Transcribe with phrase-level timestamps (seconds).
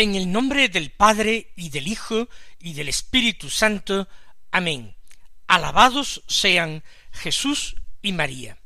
[0.00, 4.08] En el nombre del Padre y del Hijo y del Espíritu Santo.
[4.50, 4.96] Amén.
[5.46, 6.82] Alabados sean
[7.12, 8.56] Jesús y María.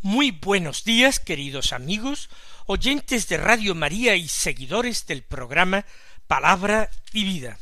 [0.00, 2.30] Muy buenos días, queridos amigos,
[2.66, 5.86] oyentes de Radio María y seguidores del programa
[6.26, 7.60] Palabra y Vida.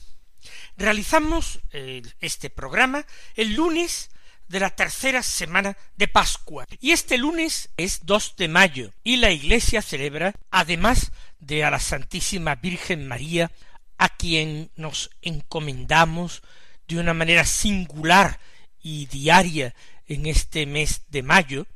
[0.79, 4.09] Realizamos eh, este programa el lunes
[4.49, 6.67] de la tercera semana de Pascua.
[6.81, 11.81] Y este lunes es 2 de mayo y la Iglesia celebra, además de a la
[11.81, 13.51] Santísima Virgen María,
[13.99, 16.43] a quien nos encomendamos
[16.87, 18.39] de una manera singular
[18.83, 19.75] y diaria
[20.07, 21.67] en este mes de mayo,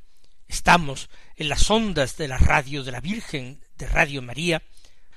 [0.48, 4.62] estamos en las ondas de la radio de la Virgen de Radio María,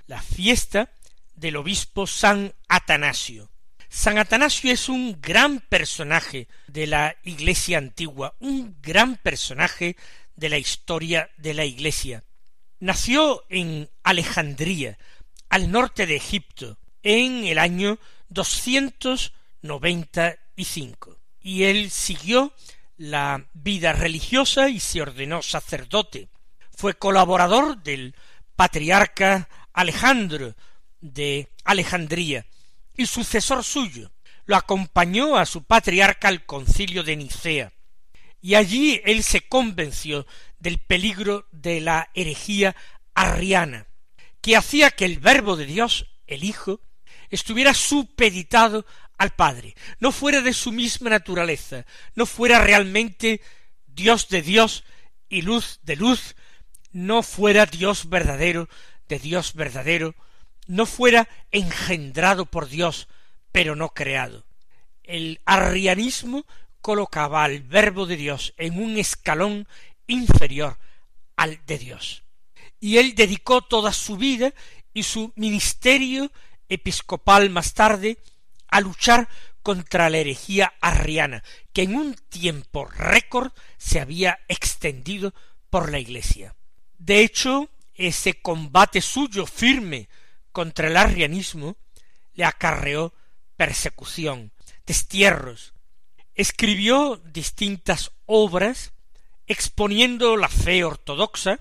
[0.07, 0.89] la fiesta
[1.35, 3.49] del obispo San Atanasio.
[3.89, 9.95] San Atanasio es un gran personaje de la Iglesia antigua, un gran personaje
[10.35, 12.23] de la historia de la Iglesia,
[12.79, 14.99] Nació en Alejandría,
[15.49, 17.97] al norte de Egipto, en el año
[18.29, 22.53] 295, y él siguió
[22.97, 26.29] la vida religiosa y se ordenó sacerdote.
[26.71, 28.13] Fue colaborador del
[28.55, 30.53] patriarca Alejandro
[31.01, 32.45] de Alejandría
[32.95, 34.11] y sucesor suyo.
[34.45, 37.73] Lo acompañó a su patriarca al concilio de Nicea,
[38.41, 40.25] y allí él se convenció
[40.59, 42.75] del peligro de la herejía
[43.13, 43.87] arriana,
[44.41, 46.81] que hacía que el verbo de Dios, el Hijo,
[47.29, 48.85] estuviera supeditado
[49.17, 51.85] al Padre, no fuera de su misma naturaleza,
[52.15, 53.41] no fuera realmente
[53.87, 54.83] Dios de Dios
[55.29, 56.35] y luz de luz,
[56.91, 58.69] no fuera Dios verdadero
[59.07, 60.15] de Dios verdadero,
[60.67, 63.07] no fuera engendrado por Dios,
[63.51, 64.45] pero no creado.
[65.03, 66.45] El arrianismo
[66.87, 69.67] colocaba al verbo de Dios en un escalón
[70.07, 70.77] inferior
[71.35, 72.23] al de Dios.
[72.79, 74.53] Y él dedicó toda su vida
[74.93, 76.31] y su ministerio
[76.69, 78.19] episcopal más tarde
[78.69, 79.27] a luchar
[79.61, 81.43] contra la herejía arriana,
[81.73, 85.33] que en un tiempo récord se había extendido
[85.69, 86.55] por la Iglesia.
[86.97, 90.07] De hecho, ese combate suyo firme
[90.53, 91.75] contra el arrianismo
[92.33, 93.13] le acarreó
[93.57, 94.53] persecución,
[94.85, 95.73] destierros.
[96.37, 98.93] Escribió distintas obras
[99.47, 101.59] exponiendo la fe ortodoxa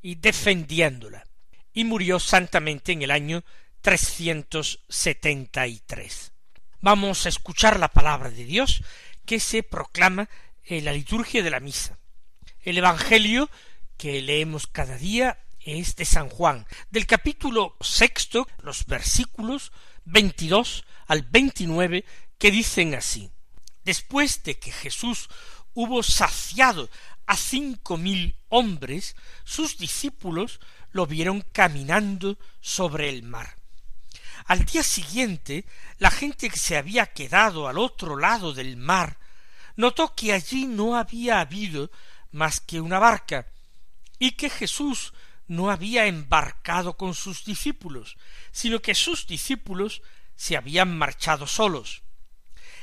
[0.00, 1.26] y defendiéndola,
[1.74, 3.44] y murió santamente en el año
[3.82, 6.32] 373.
[6.80, 8.82] Vamos a escuchar la palabra de Dios
[9.26, 10.30] que se proclama
[10.64, 11.98] en la liturgia de la misa.
[12.62, 13.50] El Evangelio
[13.98, 19.70] que leemos cada día es de San Juan, del capítulo sexto, los versículos
[20.06, 22.06] veintidós al veintinueve,
[22.38, 23.30] que dicen así.
[23.88, 25.30] Después de que Jesús
[25.72, 26.90] hubo saciado
[27.24, 30.60] a cinco mil hombres, sus discípulos
[30.90, 33.56] lo vieron caminando sobre el mar.
[34.44, 35.64] Al día siguiente,
[35.96, 39.18] la gente que se había quedado al otro lado del mar
[39.74, 41.90] notó que allí no había habido
[42.30, 43.46] más que una barca,
[44.18, 45.14] y que Jesús
[45.46, 48.18] no había embarcado con sus discípulos,
[48.52, 50.02] sino que sus discípulos
[50.36, 52.02] se habían marchado solos.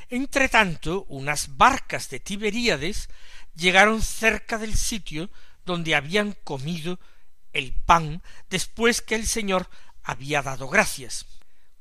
[0.09, 3.09] Entretanto, unas barcas de Tiberíades
[3.55, 5.29] llegaron cerca del sitio
[5.65, 6.99] donde habían comido
[7.53, 9.69] el pan después que el Señor
[10.03, 11.25] había dado gracias.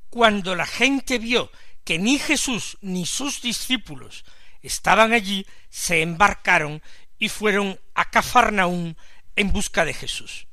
[0.09, 1.51] Cuando la gente vio
[1.83, 4.25] que ni Jesús ni sus discípulos
[4.61, 6.81] estaban allí, se embarcaron
[7.19, 8.97] y fueron a Cafarnaún
[9.35, 10.47] en busca de Jesús.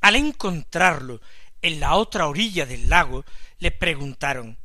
[0.00, 1.20] Al encontrarlo
[1.60, 3.24] en la otra orilla del lago,
[3.58, 4.58] le preguntaron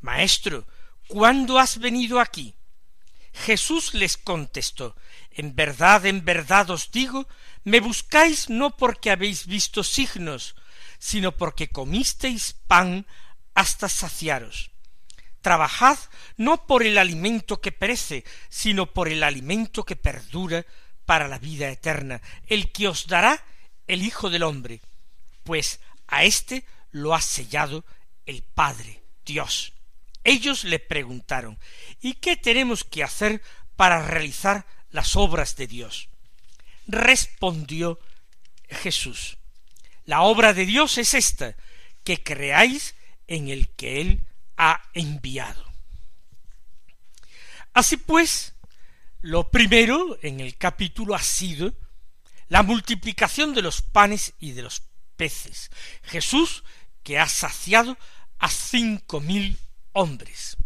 [0.00, 0.66] Maestro,
[1.10, 2.54] ¿cuándo has venido aquí?
[3.32, 4.96] Jesús les contestó
[5.30, 7.26] En verdad, en verdad os digo,
[7.64, 10.54] me buscáis no porque habéis visto signos,
[10.98, 13.06] sino porque comisteis pan
[13.54, 14.70] hasta saciaros.
[15.40, 15.98] Trabajad
[16.36, 20.66] no por el alimento que perece, sino por el alimento que perdura
[21.06, 23.42] para la vida eterna, el que os dará
[23.86, 24.80] el Hijo del hombre,
[25.44, 27.84] pues a éste lo ha sellado
[28.26, 29.72] el Padre, Dios.
[30.30, 31.58] Ellos le preguntaron
[32.00, 33.42] ¿Y qué tenemos que hacer
[33.74, 36.08] para realizar las obras de Dios?
[36.86, 37.98] Respondió
[38.68, 39.38] Jesús
[40.04, 41.56] La obra de Dios es esta,
[42.04, 42.94] que creáis
[43.26, 44.24] en el que Él
[44.56, 45.64] ha enviado.
[47.72, 48.54] Así pues,
[49.22, 51.74] lo primero en el capítulo ha sido
[52.48, 54.82] la multiplicación de los panes y de los
[55.16, 55.72] peces.
[56.04, 56.62] Jesús
[57.02, 57.98] que ha saciado
[58.38, 59.58] a cinco mil
[59.92, 60.56] hombres.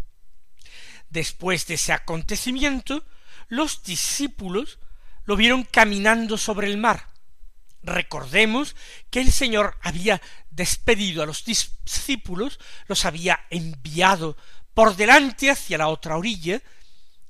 [1.11, 3.05] Después de ese acontecimiento,
[3.49, 4.79] los discípulos
[5.25, 7.09] lo vieron caminando sobre el mar.
[7.83, 8.75] Recordemos
[9.11, 14.37] que el Señor había despedido a los discípulos, los había enviado
[14.73, 16.63] por delante hacia la otra orilla,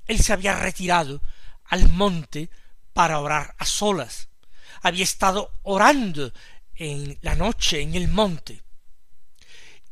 [0.07, 1.21] él se había retirado
[1.65, 2.49] al monte
[2.93, 4.29] para orar a solas,
[4.81, 6.31] había estado orando
[6.75, 8.61] en la noche en el monte,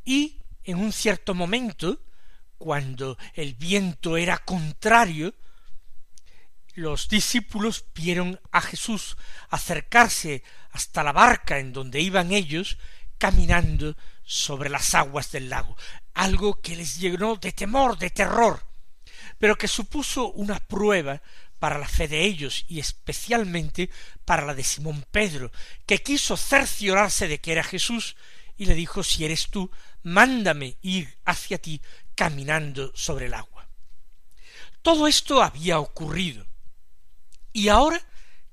[0.06, 2.00] y en un cierto momento,
[2.58, 5.34] cuando el viento era contrario,
[6.76, 9.16] los discípulos vieron a Jesús
[9.50, 12.78] acercarse hasta la barca en donde iban ellos,
[13.18, 15.78] caminando sobre las aguas del lago,
[16.14, 18.66] algo que les llenó de temor, de terror,
[19.38, 21.22] pero que supuso una prueba
[21.60, 23.90] para la fe de ellos y especialmente
[24.26, 25.52] para la de Simón Pedro,
[25.86, 28.16] que quiso cerciorarse de que era Jesús
[28.58, 29.72] y le dijo si eres tú,
[30.04, 31.82] mándame ir hacia ti
[32.16, 33.68] caminando sobre el agua.
[34.82, 36.46] Todo esto había ocurrido.
[37.52, 38.02] ¿Y ahora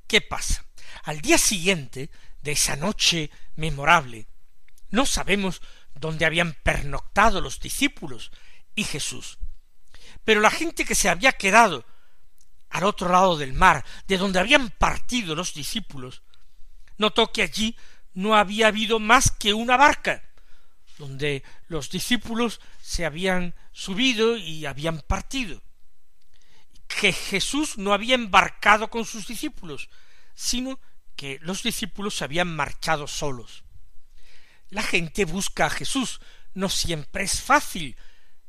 [0.06, 0.64] qué pasa?
[1.02, 2.10] Al día siguiente
[2.42, 4.28] de esa noche memorable,
[4.90, 5.60] no sabemos
[5.94, 8.30] dónde habían pernoctado los discípulos
[8.74, 9.38] y Jesús.
[10.24, 11.84] Pero la gente que se había quedado
[12.70, 16.22] al otro lado del mar, de donde habían partido los discípulos,
[16.98, 17.76] notó que allí
[18.14, 20.22] no había habido más que una barca,
[21.00, 25.62] donde los discípulos se habían subido y habían partido,
[26.86, 29.88] que Jesús no había embarcado con sus discípulos,
[30.34, 30.78] sino
[31.16, 33.64] que los discípulos se habían marchado solos.
[34.68, 36.20] La gente busca a Jesús,
[36.52, 37.96] no siempre es fácil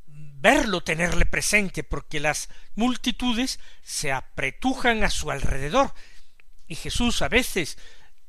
[0.05, 5.93] verlo, tenerle presente, porque las multitudes se apretujan a su alrededor,
[6.67, 7.77] y Jesús a veces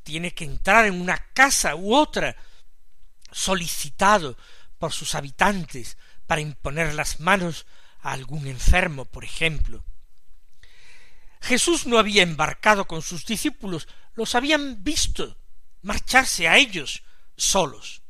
[0.04, 2.36] tiene que entrar en una casa u otra,
[3.32, 4.36] solicitado
[4.78, 5.96] por sus habitantes
[6.26, 7.66] para imponer las manos
[8.00, 9.84] a algún enfermo, por ejemplo.
[11.40, 15.36] Jesús no había embarcado con sus discípulos, los habían visto
[15.82, 17.02] marcharse a ellos
[17.36, 18.02] solos.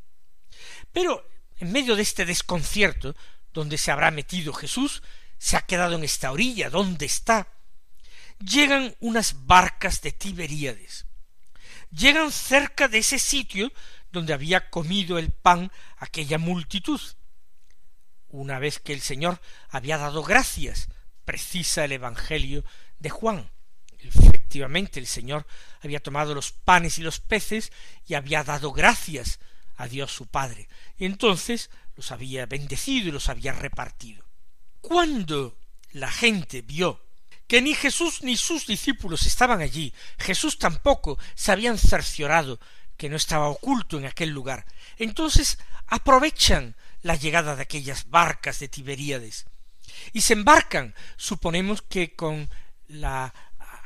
[0.92, 1.26] Pero
[1.58, 3.16] en medio de este desconcierto,
[3.52, 5.02] donde se habrá metido Jesús,
[5.38, 7.48] se ha quedado en esta orilla, ¿dónde está?
[8.38, 11.06] Llegan unas barcas de Tiberíades.
[11.90, 13.72] Llegan cerca de ese sitio
[14.12, 17.00] donde había comido el pan aquella multitud.
[18.28, 20.88] Una vez que el Señor había dado gracias,
[21.24, 22.64] precisa el Evangelio
[22.98, 23.50] de Juan.
[23.98, 25.46] Efectivamente, el Señor
[25.80, 27.72] había tomado los panes y los peces
[28.06, 29.38] y había dado gracias
[29.76, 30.68] a Dios su Padre.
[30.96, 34.24] Y entonces los había bendecido y los había repartido.
[34.80, 35.56] Cuando
[35.92, 37.00] la gente vio
[37.46, 42.58] que ni Jesús ni sus discípulos estaban allí, Jesús tampoco se habían cerciorado
[43.02, 44.64] que no estaba oculto en aquel lugar.
[44.96, 45.58] Entonces
[45.88, 49.46] aprovechan la llegada de aquellas barcas de Tiberíades
[50.12, 52.48] y se embarcan, suponemos que con
[52.86, 53.34] la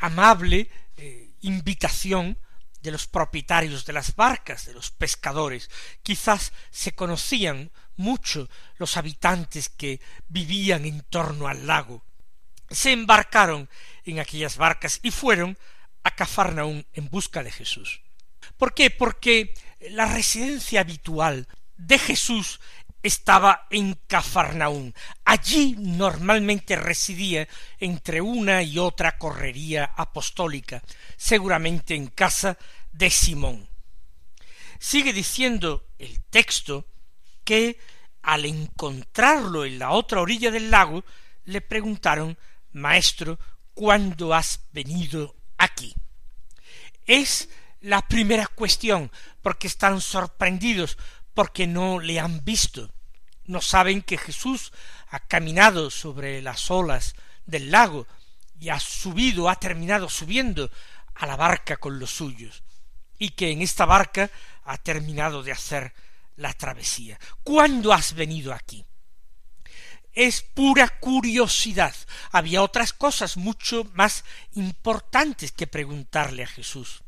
[0.00, 0.68] amable
[0.98, 2.36] eh, invitación
[2.82, 5.70] de los propietarios de las barcas, de los pescadores.
[6.02, 12.04] Quizás se conocían mucho los habitantes que vivían en torno al lago.
[12.68, 13.70] Se embarcaron
[14.04, 15.56] en aquellas barcas y fueron
[16.02, 18.02] a Cafarnaún en busca de Jesús.
[18.58, 18.90] ¿Por qué?
[18.90, 19.54] Porque
[19.90, 22.60] la residencia habitual de Jesús
[23.02, 24.94] estaba en Cafarnaún.
[25.24, 27.46] Allí normalmente residía
[27.78, 30.82] entre una y otra correría apostólica,
[31.16, 32.58] seguramente en casa
[32.92, 33.68] de Simón.
[34.78, 36.86] Sigue diciendo el texto
[37.44, 37.78] que
[38.22, 41.04] al encontrarlo en la otra orilla del lago,
[41.44, 42.36] le preguntaron
[42.72, 43.38] Maestro,
[43.72, 45.94] ¿cuándo has venido aquí?
[47.06, 47.48] Es
[47.86, 49.12] la primera cuestión,
[49.42, 50.98] porque están sorprendidos,
[51.34, 52.92] porque no le han visto.
[53.44, 54.72] No saben que Jesús
[55.08, 57.14] ha caminado sobre las olas
[57.44, 58.08] del lago
[58.58, 60.68] y ha subido, ha terminado subiendo
[61.14, 62.64] a la barca con los suyos,
[63.18, 64.32] y que en esta barca
[64.64, 65.94] ha terminado de hacer
[66.34, 67.20] la travesía.
[67.44, 68.84] ¿Cuándo has venido aquí?
[70.12, 71.94] Es pura curiosidad.
[72.32, 74.24] Había otras cosas mucho más
[74.54, 77.04] importantes que preguntarle a Jesús.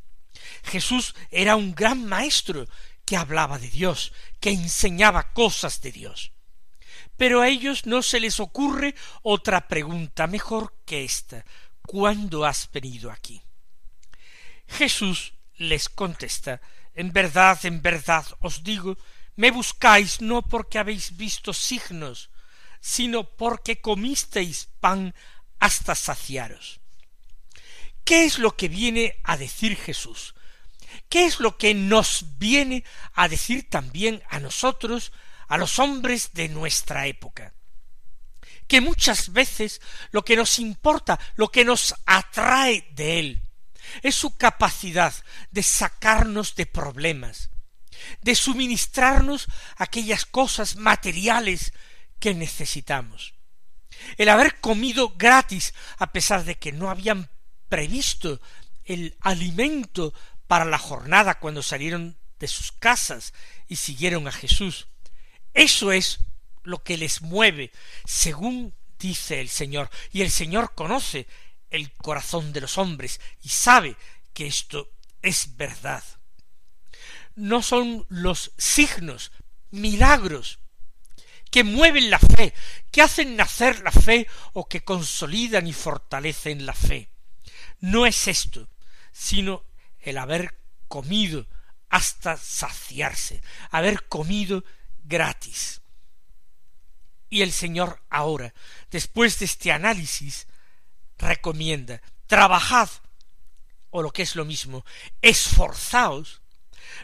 [0.63, 2.67] Jesús era un gran maestro
[3.05, 6.31] que hablaba de Dios, que enseñaba cosas de Dios.
[7.17, 11.45] Pero a ellos no se les ocurre otra pregunta mejor que esta
[11.81, 13.41] ¿Cuándo has venido aquí?
[14.67, 16.61] Jesús les contesta
[16.93, 18.97] En verdad, en verdad os digo,
[19.35, 22.29] me buscáis no porque habéis visto signos,
[22.79, 25.15] sino porque comisteis pan
[25.59, 26.79] hasta saciaros.
[28.09, 30.33] ¿Qué es lo que viene a decir Jesús?
[31.09, 35.11] ¿Qué es lo que nos viene a decir también a nosotros,
[35.47, 37.53] a los hombres de nuestra época?
[38.67, 43.43] Que muchas veces lo que nos importa, lo que nos atrae de Él,
[44.01, 45.13] es su capacidad
[45.51, 47.51] de sacarnos de problemas,
[48.23, 49.45] de suministrarnos
[49.77, 51.73] aquellas cosas materiales
[52.19, 53.35] que necesitamos.
[54.17, 57.29] El haber comido gratis, a pesar de que no habían
[57.69, 58.41] previsto
[58.83, 60.13] el alimento
[60.47, 63.33] para la jornada cuando salieron de sus casas
[63.67, 64.87] y siguieron a Jesús.
[65.53, 66.19] Eso es
[66.63, 67.71] lo que les mueve,
[68.05, 71.27] según dice el Señor, y el Señor conoce
[71.69, 73.95] el corazón de los hombres y sabe
[74.33, 74.89] que esto
[75.21, 76.03] es verdad.
[77.35, 79.31] No son los signos,
[79.71, 80.59] milagros,
[81.51, 82.53] que mueven la fe,
[82.91, 87.09] que hacen nacer la fe o que consolidan y fortalecen la fe.
[87.79, 88.67] No es esto,
[89.11, 89.63] sino
[89.99, 90.57] el haber
[90.87, 91.47] comido
[91.89, 94.63] hasta saciarse, haber comido
[95.03, 95.81] gratis.
[97.29, 98.53] Y el Señor ahora,
[98.89, 100.47] después de este análisis,
[101.17, 102.89] recomienda, trabajad,
[103.91, 104.85] o lo que es lo mismo,
[105.21, 106.41] esforzaos,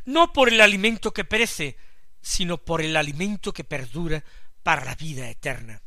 [0.05, 1.77] no por el alimento que perece,
[2.22, 4.24] sino por el alimento que perdura
[4.63, 5.82] para la vida eterna.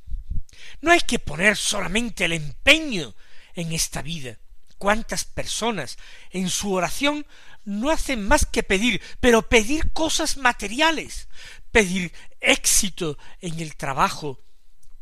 [0.81, 3.15] No hay que poner solamente el empeño
[3.55, 4.39] en esta vida.
[4.79, 5.99] ¿Cuántas personas
[6.31, 7.27] en su oración
[7.65, 11.29] no hacen más que pedir, pero pedir cosas materiales,
[11.71, 14.41] pedir éxito en el trabajo,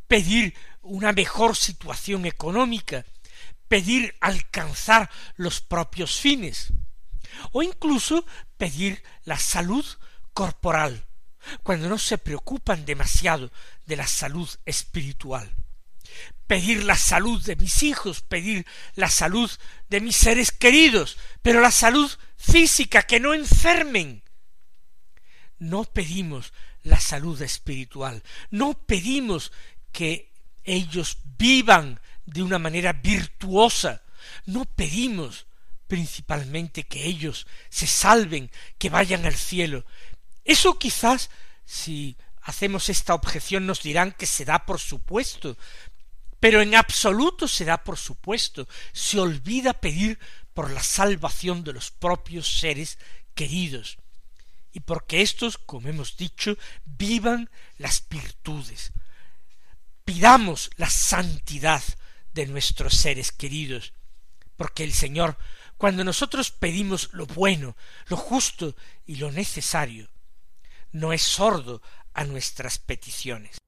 [0.09, 3.05] pedir una mejor situación económica,
[3.69, 6.73] pedir alcanzar los propios fines,
[7.53, 8.25] o incluso
[8.57, 9.85] pedir la salud
[10.33, 11.07] corporal,
[11.63, 13.53] cuando no se preocupan demasiado
[13.85, 15.55] de la salud espiritual.
[16.47, 19.51] Pedir la salud de mis hijos, pedir la salud
[19.89, 24.23] de mis seres queridos, pero la salud física, que no enfermen.
[25.59, 29.53] No pedimos la salud espiritual, no pedimos
[29.93, 30.33] que
[30.63, 34.03] ellos vivan de una manera virtuosa,
[34.45, 35.47] no pedimos
[35.89, 39.85] principalmente que ellos se salven, que vayan al cielo,
[40.47, 41.29] eso quizás,
[41.65, 45.59] si hacemos esta objeción, nos dirán que se da por supuesto,
[46.47, 50.17] pero en absoluto se da por supuesto, se olvida pedir
[50.55, 53.01] por la salvación de los propios seres
[53.35, 53.99] queridos,
[54.73, 58.93] y porque éstos, como hemos dicho, vivan las virtudes.
[60.05, 61.83] Pidamos la santidad
[62.33, 63.93] de nuestros seres queridos,
[64.57, 65.37] porque el Señor,
[65.77, 67.77] cuando nosotros pedimos lo bueno,
[68.07, 70.09] lo justo y lo necesario,
[70.93, 71.83] no es sordo
[72.15, 73.59] a nuestras peticiones.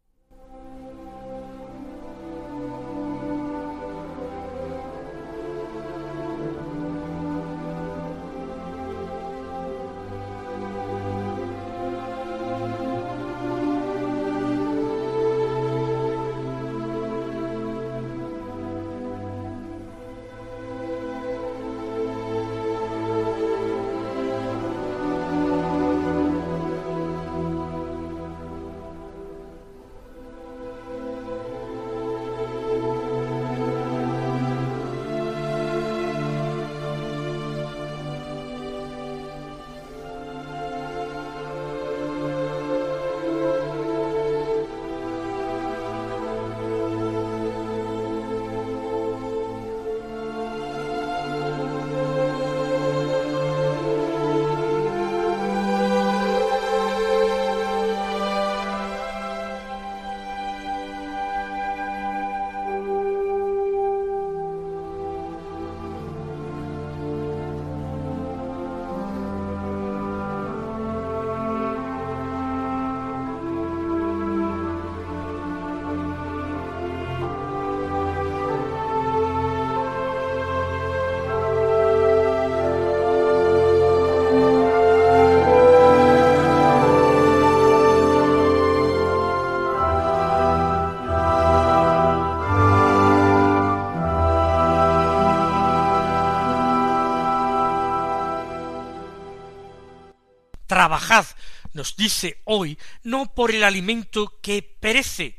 [100.99, 101.26] Trabajad,
[101.75, 105.37] nos dice hoy, no por el alimento que perece,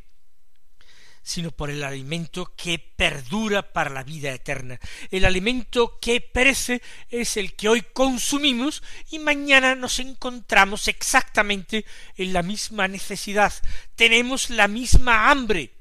[1.21, 4.79] sino por el alimento que perdura para la vida eterna.
[5.11, 11.85] El alimento que perece es el que hoy consumimos y mañana nos encontramos exactamente
[12.15, 13.53] en la misma necesidad,
[13.95, 15.73] tenemos la misma hambre.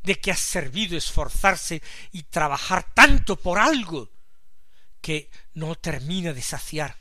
[0.00, 4.10] de que ha servido esforzarse y trabajar tanto por algo
[5.02, 6.96] que no termina de saciar.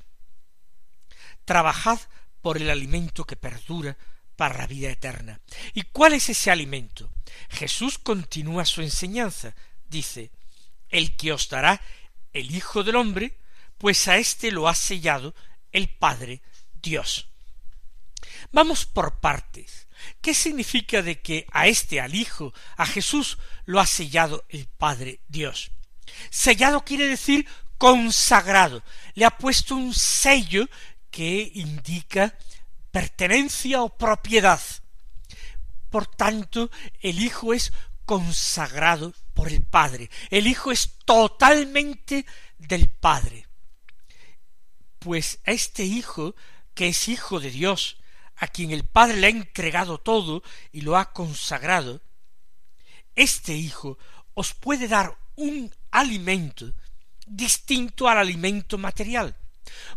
[1.48, 1.98] Trabajad
[2.42, 3.98] por el alimento que perdura
[4.36, 5.40] para la vida eterna.
[5.74, 7.10] ¿Y cuál es ese alimento?
[7.48, 9.56] Jesús continúa su enseñanza.
[9.88, 10.30] Dice,
[10.90, 11.82] el que os dará
[12.34, 13.38] el Hijo del Hombre,
[13.78, 15.34] pues a éste lo ha sellado
[15.72, 16.42] el Padre
[16.82, 17.30] Dios.
[18.52, 19.88] Vamos por partes.
[20.20, 25.22] ¿Qué significa de que a este, al Hijo, a Jesús, lo ha sellado el Padre
[25.30, 25.72] Dios?
[26.30, 28.84] Sellado quiere decir consagrado.
[29.14, 30.68] Le ha puesto un sello
[31.12, 32.38] que indica
[32.92, 34.62] pertenencia o propiedad.
[35.90, 36.70] Por tanto,
[37.02, 37.72] el Hijo es
[38.06, 40.10] consagrado por el Padre.
[40.30, 42.26] El Hijo es totalmente
[42.58, 43.48] del Padre.
[45.00, 46.36] Pues a este Hijo,
[46.74, 47.98] que es Hijo de Dios,
[48.36, 52.02] a quien el Padre le ha entregado todo y lo ha consagrado,
[53.16, 53.98] este Hijo
[54.34, 56.74] os puede dar un alimento
[57.26, 59.36] distinto al alimento material,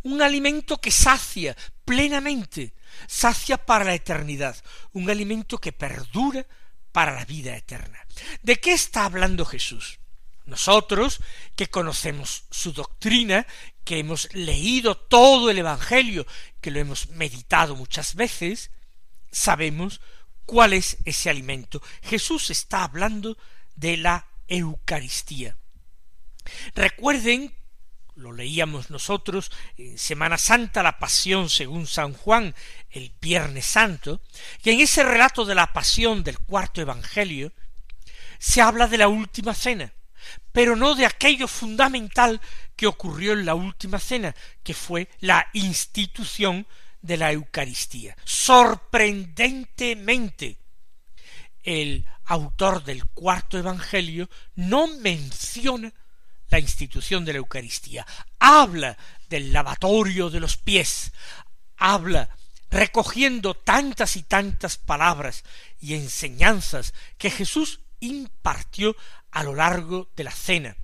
[0.03, 2.75] un alimento que sacia plenamente,
[3.07, 4.57] sacia para la eternidad,
[4.93, 6.47] un alimento que perdura
[6.93, 7.99] para la vida eterna.
[8.43, 9.99] ¿De qué está hablando Jesús?
[10.47, 11.21] Nosotros,
[11.55, 13.47] que conocemos su doctrina,
[13.85, 16.27] que hemos leído todo el Evangelio,
[16.61, 18.71] que lo hemos meditado muchas veces,
[19.31, 20.00] sabemos
[20.47, 21.81] cuál es ese alimento.
[22.03, 23.39] Jesús está hablando
[23.77, 25.57] de la Eucaristía.
[26.75, 27.55] Recuerden,
[28.17, 32.55] lo leíamos nosotros en Semana Santa, la Pasión según San Juan,
[32.90, 34.21] el Viernes Santo,
[34.62, 37.52] que en ese relato de la Pasión del cuarto Evangelio
[38.38, 39.92] se habla de la última cena,
[40.53, 42.40] pero no de aquello fundamental
[42.77, 46.66] que ocurrió en la última cena, que fue la institución
[47.03, 48.16] de la Eucaristía.
[48.25, 50.59] Sorprendentemente,
[51.62, 55.92] el autor del cuarto Evangelio no menciona
[56.51, 58.07] la institución de la Eucaristía,
[58.39, 58.97] habla
[59.29, 61.13] del lavatorio de los pies,
[61.77, 62.29] habla
[62.71, 65.45] recogiendo tantas y tantas palabras
[65.81, 68.97] y enseñanzas que Jesús impartió
[69.31, 70.77] a lo largo de la cena,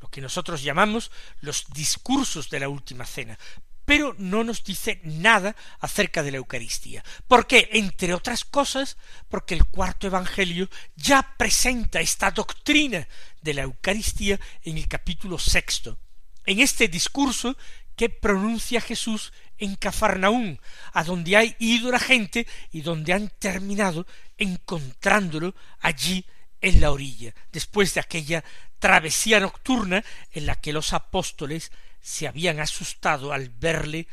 [0.00, 1.10] lo que nosotros llamamos
[1.40, 3.38] los discursos de la última cena,
[3.84, 7.04] pero no nos dice nada acerca de la Eucaristía.
[7.26, 7.68] ¿Por qué?
[7.72, 8.96] Entre otras cosas,
[9.28, 13.06] porque el cuarto Evangelio ya presenta esta doctrina
[13.42, 15.98] de la Eucaristía en el capítulo sexto,
[16.46, 17.56] en este discurso
[17.96, 20.60] que pronuncia Jesús en Cafarnaún,
[20.92, 24.06] a donde ha ido la gente y donde han terminado
[24.38, 26.24] encontrándolo allí
[26.60, 28.44] en la orilla, después de aquella
[28.78, 34.08] travesía nocturna en la que los apóstoles se habían asustado al verle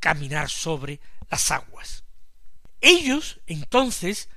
[0.00, 2.04] caminar sobre las aguas.
[2.80, 4.28] Ellos entonces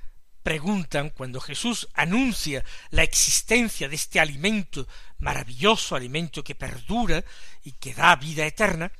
[0.48, 7.22] preguntan cuando Jesús anuncia la existencia de este alimento maravilloso, alimento que perdura
[7.64, 8.90] y que da vida eterna,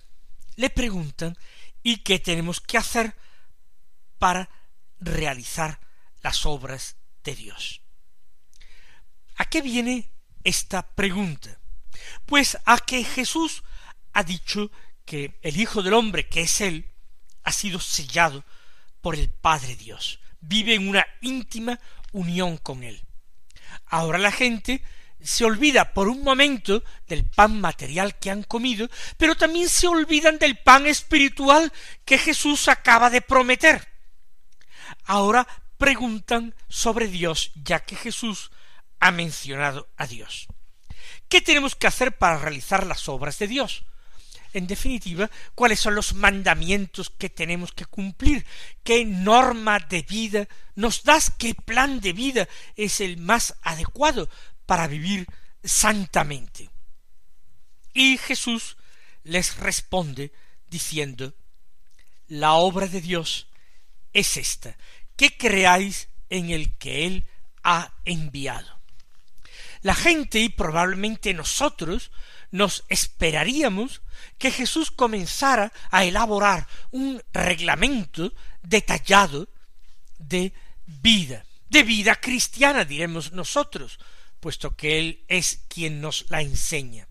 [0.57, 1.39] le preguntan
[1.83, 3.17] ¿y qué tenemos que hacer
[4.19, 4.51] para
[5.01, 5.81] realizar
[6.21, 7.81] las obras de Dios?
[9.37, 10.13] ¿A qué viene
[10.45, 11.59] esta pregunta?
[12.27, 13.65] Pues a que Jesús
[14.13, 14.71] ha dicho
[15.07, 16.93] que el Hijo del Hombre, que es Él,
[17.43, 18.45] ha sido sellado
[19.01, 21.79] por el Padre Dios, vive en una íntima
[22.13, 23.03] unión con Él.
[23.87, 24.83] Ahora la gente
[25.21, 30.39] se olvida por un momento del pan material que han comido, pero también se olvidan
[30.39, 31.73] del pan espiritual
[32.05, 33.89] que Jesús acaba de prometer.
[35.05, 35.47] Ahora
[35.77, 38.51] preguntan sobre Dios, ya que Jesús
[39.01, 40.49] ha mencionado a Dios.
[41.29, 43.85] ¿Qué tenemos que hacer para realizar las obras de Dios?
[44.53, 48.47] En definitiva, cuáles son los mandamientos que tenemos que cumplir,
[48.83, 54.29] qué norma de vida nos das, qué plan de vida es el más adecuado
[54.65, 55.27] para vivir
[55.63, 56.71] santamente.
[57.93, 58.77] Y Jesús
[59.25, 60.33] les responde
[60.69, 61.35] diciendo,
[62.29, 63.49] la obra de Dios
[64.13, 64.77] es esta,
[65.17, 67.25] que creáis en el que Él
[67.63, 68.79] ha enviado.
[69.83, 72.11] La gente y probablemente nosotros
[72.51, 74.03] nos esperaríamos
[74.39, 78.33] que Jesús comenzara a elaborar un reglamento
[78.63, 79.49] detallado
[80.19, 80.53] de
[80.87, 83.99] vida, de vida cristiana, diremos nosotros,
[84.41, 87.09] puesto que Él es quien nos la enseña.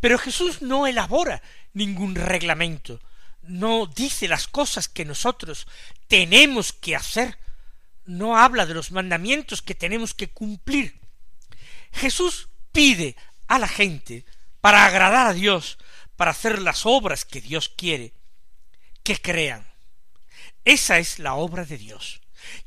[0.00, 3.00] Pero Jesús no elabora ningún reglamento,
[3.42, 5.66] no dice las cosas que nosotros
[6.06, 7.38] tenemos que hacer,
[8.04, 10.98] no habla de los mandamientos que tenemos que cumplir,
[11.92, 14.24] Jesús pide a la gente,
[14.60, 15.78] para agradar a Dios,
[16.16, 18.14] para hacer las obras que Dios quiere,
[19.02, 19.66] que crean.
[20.64, 22.20] Esa es la obra de Dios.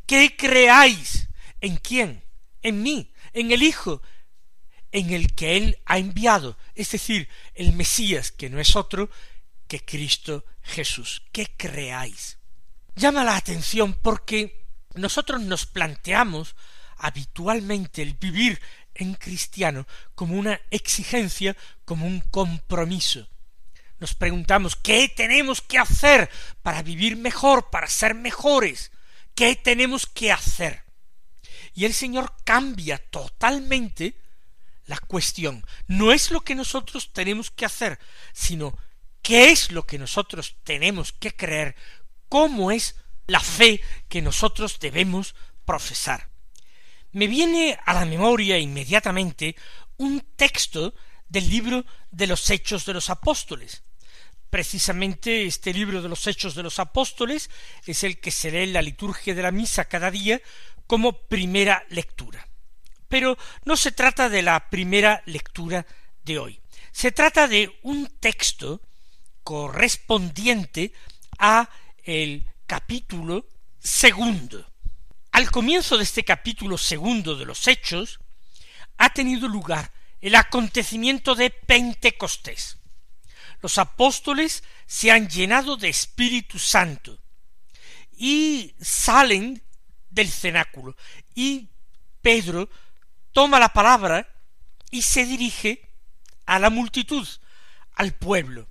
[0.06, 1.28] Que creáis
[1.60, 2.24] en quién?
[2.62, 4.02] en mí, en el Hijo,
[4.92, 9.10] en el que Él ha enviado, es decir, el Mesías, que no es otro
[9.68, 12.38] que Cristo Jesús, que creáis.
[12.96, 16.56] Llama la atención porque nosotros nos planteamos
[16.98, 18.62] habitualmente el vivir
[18.96, 23.28] en cristiano como una exigencia, como un compromiso.
[24.00, 26.30] Nos preguntamos ¿qué tenemos que hacer
[26.62, 28.92] para vivir mejor, para ser mejores?
[29.36, 30.84] ¿Qué tenemos que hacer?
[31.74, 34.16] Y el Señor cambia totalmente
[34.86, 35.66] la cuestión.
[35.88, 38.00] No es lo que nosotros tenemos que hacer,
[38.34, 38.78] sino
[39.22, 41.76] qué es lo que nosotros tenemos que creer,
[42.28, 42.96] cómo es
[43.28, 46.31] la fe que nosotros debemos profesar.
[47.14, 49.56] Me viene a la memoria inmediatamente
[49.98, 50.94] un texto
[51.28, 53.84] del libro de los Hechos de los Apóstoles.
[54.50, 57.50] Precisamente este libro de los Hechos de los Apóstoles
[57.86, 60.42] es el que se lee en la liturgia de la misa cada día
[60.88, 62.48] como primera lectura.
[63.08, 65.86] Pero no se trata de la primera lectura
[66.24, 66.62] de hoy.
[66.92, 68.82] Se trata de un texto
[69.44, 70.94] correspondiente
[71.38, 71.70] a
[72.04, 73.48] el capítulo
[73.80, 74.71] segundo.
[75.42, 78.20] Al comienzo de este capítulo segundo de los Hechos
[79.00, 82.78] ha tenido lugar el acontecimiento de Pentecostés.
[83.60, 87.18] Los apóstoles se han llenado de Espíritu Santo
[88.16, 89.64] y salen
[90.12, 90.96] del cenáculo
[91.34, 91.70] y
[92.22, 92.70] Pedro
[93.32, 94.30] toma la palabra
[94.92, 95.90] y se dirige
[96.46, 97.28] a la multitud,
[97.96, 98.68] al pueblo,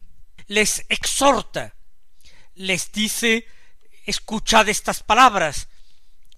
[0.47, 1.75] les exhorta,
[2.55, 3.45] les dice
[4.07, 5.67] escuchad estas palabras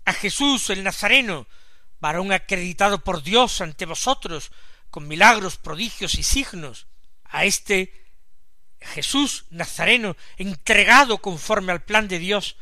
[0.04, 1.46] a Jesús el Nazareno,
[2.00, 4.50] varón acreditado por Dios ante vosotros,
[4.90, 6.86] con milagros, prodigios y signos,
[7.24, 8.02] a este
[8.80, 12.56] Jesús Nazareno, entregado conforme al plan de Dios,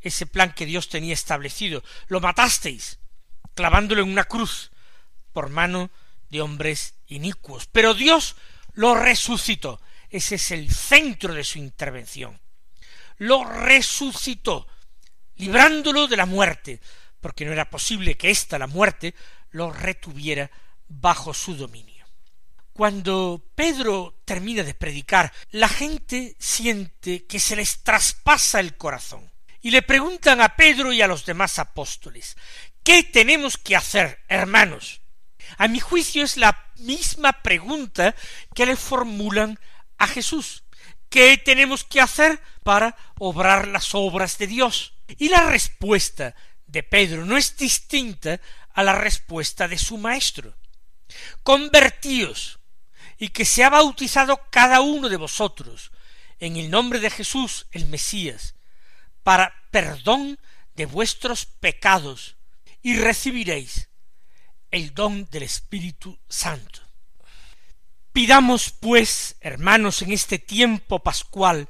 [0.00, 1.82] ese plan que Dios tenía establecido.
[2.08, 2.98] Lo matasteis,
[3.54, 4.70] clavándolo en una cruz,
[5.32, 5.90] por mano
[6.30, 7.66] de hombres inicuos.
[7.70, 8.36] Pero Dios
[8.74, 9.80] lo resucitó.
[10.10, 12.40] Ese es el centro de su intervención.
[13.18, 14.66] Lo resucitó,
[15.38, 16.80] librándolo de la muerte,
[17.20, 19.14] porque no era posible que ésta, la muerte,
[19.50, 20.50] lo retuviera
[20.86, 22.06] bajo su dominio.
[22.72, 29.28] Cuando Pedro termina de predicar, la gente siente que se les traspasa el corazón
[29.60, 32.36] y le preguntan a Pedro y a los demás apóstoles
[32.88, 35.02] ¿Qué tenemos que hacer, hermanos?
[35.58, 38.14] A mi juicio es la misma pregunta
[38.54, 39.60] que le formulan
[39.98, 40.64] a Jesús.
[41.10, 44.94] ¿Qué tenemos que hacer para obrar las obras de Dios?
[45.16, 46.34] Y la respuesta
[46.66, 48.40] de Pedro no es distinta
[48.74, 50.56] a la respuesta de su maestro.
[51.42, 52.58] Convertíos
[53.18, 55.90] y que se ha bautizado cada uno de vosotros
[56.38, 58.54] en el nombre de Jesús el Mesías,
[59.22, 60.38] para perdón
[60.74, 62.36] de vuestros pecados,
[62.82, 63.88] y recibiréis
[64.70, 66.80] el don del Espíritu Santo.
[68.12, 71.68] Pidamos, pues, hermanos, en este tiempo pascual,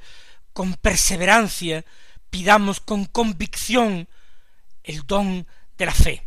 [0.53, 1.85] con perseverancia,
[2.29, 4.07] pidamos con convicción
[4.83, 6.25] el don de la fe,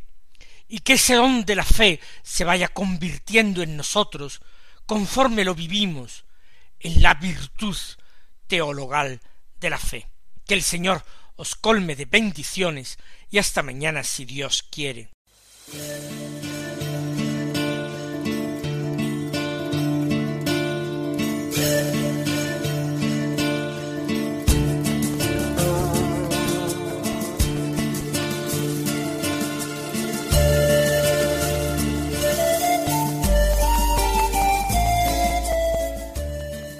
[0.68, 4.40] y que ese don de la fe se vaya convirtiendo en nosotros,
[4.86, 6.24] conforme lo vivimos,
[6.80, 7.76] en la virtud
[8.46, 9.20] teologal
[9.60, 10.08] de la fe.
[10.46, 11.04] Que el Señor
[11.36, 12.98] os colme de bendiciones
[13.30, 15.10] y hasta mañana si Dios quiere.